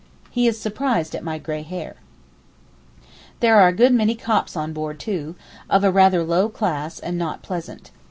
[0.31, 1.97] He is surprised at my gray hair.
[3.39, 5.35] There are a good many Copts on board too,
[5.69, 7.91] of a rather low class and not pleasant.